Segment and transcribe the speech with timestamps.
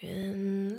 [0.00, 0.14] 原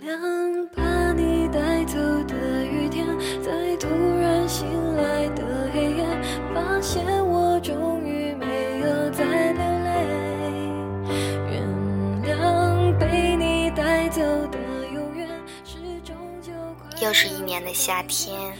[0.00, 3.06] 谅把你带走的雨天，
[3.42, 3.86] 在突
[4.18, 6.06] 然醒来的黑夜，
[6.54, 10.06] 发现我终于没有再流泪。
[11.50, 11.68] 原
[12.24, 14.58] 谅被你带走的
[14.90, 15.28] 永远，
[15.66, 18.54] 是终究快又是一年的夏天，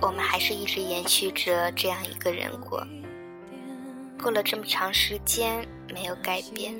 [0.00, 2.86] 我们还是一直延续着这样一个人过。
[4.22, 6.72] 过了这么长时间，没有改变。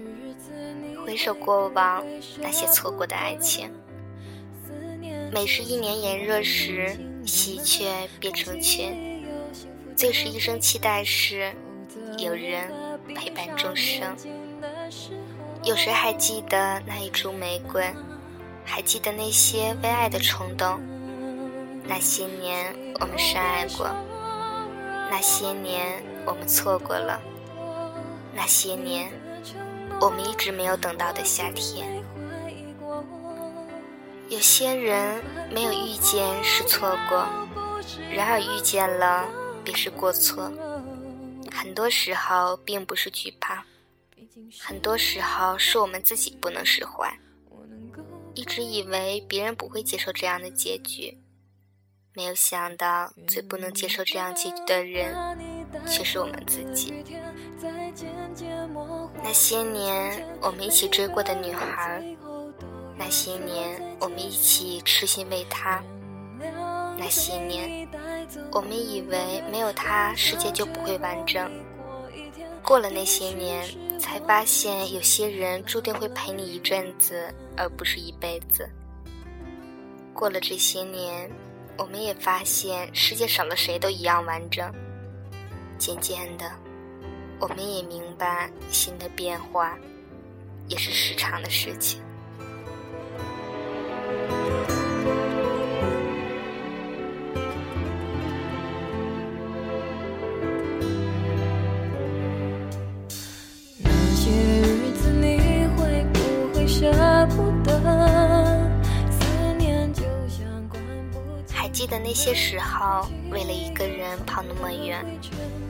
[1.06, 2.04] 回首过往
[2.40, 3.70] 那些错过的爱情，
[5.32, 8.92] 每是一年炎热时，喜鹊变成群；
[9.96, 11.54] 最是一生期待时，
[12.18, 12.68] 有人
[13.14, 14.16] 陪伴终生。
[15.62, 17.88] 有谁还记得那一株玫瑰？
[18.64, 20.80] 还记得那些为爱的冲动？
[21.84, 23.88] 那些年我们深爱过，
[25.08, 27.20] 那些年我们错过了，
[28.34, 29.08] 那些年。
[30.00, 32.02] 我们一直没有等到的夏天，
[34.28, 37.26] 有些人没有遇见是错过，
[38.10, 39.26] 然而遇见了
[39.64, 40.52] 便是过错。
[41.50, 43.64] 很多时候并不是惧怕，
[44.60, 47.10] 很多时候是我们自己不能释怀。
[48.34, 51.18] 一直以为别人不会接受这样的结局，
[52.12, 55.14] 没有想到最不能接受这样结局的人，
[55.86, 56.92] 却是我们自己。
[59.22, 62.02] 那些年我们一起追过的女孩，
[62.96, 65.82] 那些年我们一起痴心为她，
[66.98, 67.88] 那些年
[68.52, 71.50] 我们以为没有她世界就不会完整。
[72.62, 73.64] 过了那些年，
[73.98, 78.68] 才发现有些人注定会陪你一阵子，而不是一辈子。
[80.12, 81.30] 过了这些年，
[81.78, 84.70] 我们也发现世界少了谁都一样完整。
[85.78, 86.50] 渐渐的。
[87.38, 89.76] 我们也明白，新的变化
[90.68, 92.00] 也是时常的事情。
[111.76, 115.04] 记得那些时候，为了一个人跑那么远。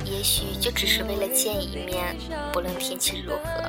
[0.04, 2.16] 也许就只是为了见一面，
[2.52, 3.68] 不论天气如何。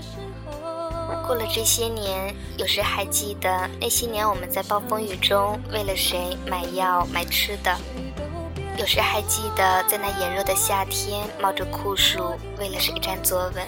[1.26, 7.76] 过了这些年，有谁还记得那些年我们在暴风雨中为了谁买药买吃的？
[8.78, 13.64] 有谁还记得在那炎热的夏天冒着酷暑为了谁占座位？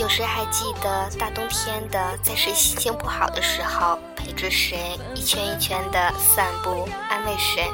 [0.00, 7.68] 有谁还记得大冬天的在谁心情不好的时候陪着谁一圈一圈的散步安慰谁？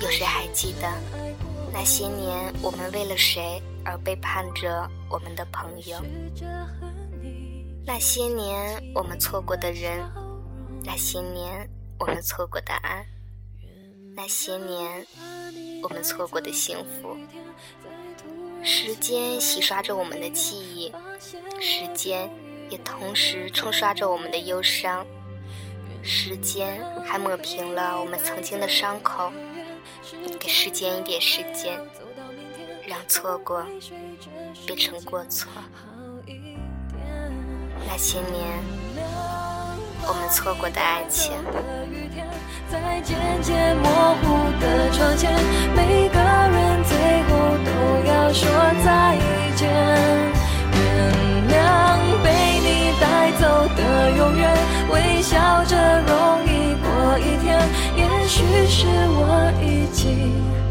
[0.00, 0.90] 有谁还记得？
[1.70, 5.98] 那些年，我们为了谁而背叛着我们的朋友？
[7.84, 10.00] 那些年，我们错过的人；
[10.82, 11.68] 那些年，
[11.98, 13.04] 我们错过的爱；
[14.16, 15.06] 那些年，
[15.82, 17.14] 我们错过的幸福。
[18.64, 20.92] 时间洗刷着我们的记忆，
[21.60, 22.30] 时间
[22.70, 25.04] 也同时冲刷着我们的忧伤。
[26.02, 29.32] 时间还抹平了我们曾经的伤口。
[30.38, 31.78] 给时间一点时间，
[32.86, 33.64] 让错过
[34.66, 35.50] 变成过错。
[37.86, 38.62] 那些年
[40.06, 41.32] 我们错过的爱情，
[48.32, 48.48] 说
[48.84, 49.18] 再
[49.54, 49.68] 见。
[50.72, 50.78] 原
[51.48, 51.54] 谅
[52.24, 52.26] 被
[52.60, 52.66] 你
[53.00, 53.04] 带
[53.38, 53.42] 走
[53.76, 53.80] 的
[54.16, 54.42] 永远，
[54.90, 55.76] 微笑着
[56.06, 56.10] 容
[56.46, 57.46] 易过一天。
[57.96, 60.61] 也许是我已经。